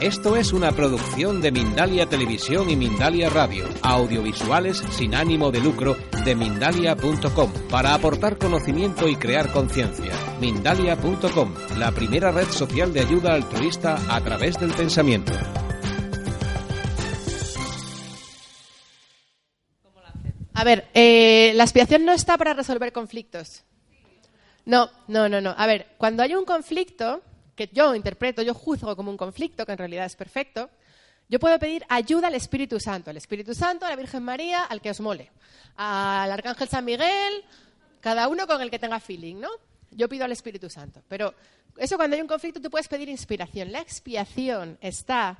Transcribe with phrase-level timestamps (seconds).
[0.00, 5.96] Esto es una producción de Mindalia Televisión y Mindalia Radio, audiovisuales sin ánimo de lucro
[6.24, 10.12] de mindalia.com, para aportar conocimiento y crear conciencia.
[10.40, 15.32] Mindalia.com, la primera red social de ayuda altruista a través del pensamiento.
[20.54, 23.64] A ver, eh, la expiación no está para resolver conflictos.
[24.64, 25.56] No, no, no, no.
[25.58, 27.20] A ver, cuando hay un conflicto,
[27.58, 30.70] que yo interpreto, yo juzgo como un conflicto, que en realidad es perfecto,
[31.28, 34.80] yo puedo pedir ayuda al Espíritu Santo, al Espíritu Santo, a la Virgen María, al
[34.80, 35.32] que os mole,
[35.74, 37.44] al Arcángel San Miguel,
[38.00, 39.48] cada uno con el que tenga feeling, ¿no?
[39.90, 41.02] Yo pido al Espíritu Santo.
[41.08, 41.34] Pero
[41.76, 43.72] eso cuando hay un conflicto tú puedes pedir inspiración.
[43.72, 45.36] La expiación está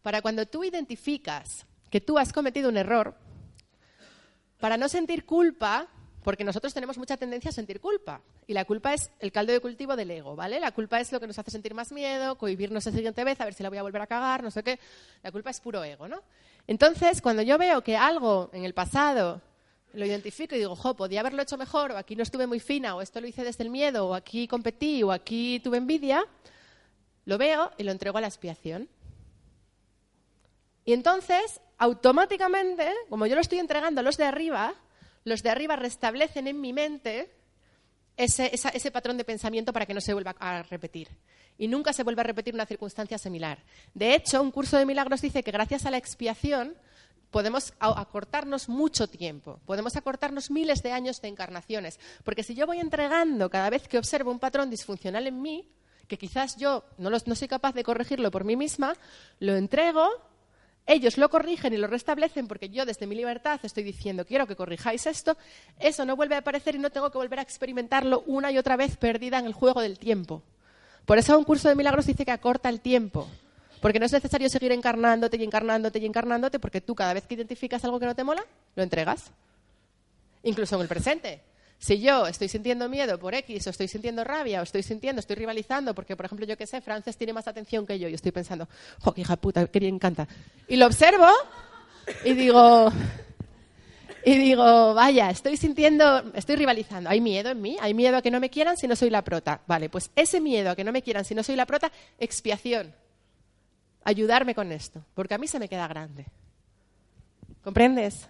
[0.00, 3.14] para cuando tú identificas que tú has cometido un error,
[4.58, 5.86] para no sentir culpa
[6.28, 8.20] porque nosotros tenemos mucha tendencia a sentir culpa.
[8.46, 10.60] Y la culpa es el caldo de cultivo del ego, ¿vale?
[10.60, 13.46] La culpa es lo que nos hace sentir más miedo, cohibirnos la siguiente vez, a
[13.46, 14.78] ver si la voy a volver a cagar, no sé qué.
[15.22, 16.20] La culpa es puro ego, ¿no?
[16.66, 19.40] Entonces, cuando yo veo que algo en el pasado
[19.94, 22.94] lo identifico y digo, jo, podía haberlo hecho mejor, o aquí no estuve muy fina,
[22.94, 26.26] o esto lo hice desde el miedo, o aquí competí, o aquí tuve envidia,
[27.24, 28.86] lo veo y lo entrego a la expiación.
[30.84, 34.74] Y entonces, automáticamente, como yo lo estoy entregando a los de arriba,
[35.28, 37.30] los de arriba restablecen en mi mente
[38.18, 41.08] ese, patrón de pensamiento para que no se vuelva a repetir.
[41.56, 43.62] Y nunca se vuelva a repetir una circunstancia similar.
[43.94, 46.76] De hecho, un curso de milagros dice que gracias a la expiación
[47.30, 52.00] podemos acortarnos mucho tiempo, podemos acortarnos miles de años de encarnaciones.
[52.24, 55.68] Porque si yo voy entregando cada vez que observo un patrón disfuncional en mí,
[56.08, 58.94] que quizás yo no, no soy capaz de corregirlo por mí misma,
[59.40, 60.08] lo entrego
[60.88, 64.56] ellos lo corrigen y lo restablecen porque yo desde mi libertad estoy diciendo quiero que
[64.56, 65.36] corrijáis esto,
[65.78, 68.76] eso no vuelve a aparecer y no tengo que volver a experimentarlo una y otra
[68.76, 70.42] vez perdida en el juego del tiempo.
[71.04, 73.28] Por eso un curso de milagros dice que acorta el tiempo,
[73.80, 77.34] porque no es necesario seguir encarnándote y encarnándote y encarnándote porque tú cada vez que
[77.34, 78.44] identificas algo que no te mola,
[78.74, 79.30] lo entregas.
[80.42, 81.42] Incluso en el presente.
[81.78, 85.36] Si yo estoy sintiendo miedo por X, o estoy sintiendo rabia, o estoy sintiendo, estoy
[85.36, 88.32] rivalizando, porque, por ejemplo, yo que sé, Frances tiene más atención que yo, y estoy
[88.32, 88.68] pensando,
[89.00, 90.26] jo, hija puta, qué bien encanta.
[90.66, 91.28] Y lo observo
[92.24, 92.90] y digo,
[94.24, 97.10] y digo, vaya, estoy sintiendo, estoy rivalizando.
[97.10, 99.22] Hay miedo en mí, hay miedo a que no me quieran si no soy la
[99.22, 99.60] prota.
[99.66, 102.92] Vale, pues ese miedo a que no me quieran si no soy la prota, expiación.
[104.02, 106.26] Ayudarme con esto, porque a mí se me queda grande.
[107.62, 108.28] ¿Comprendes?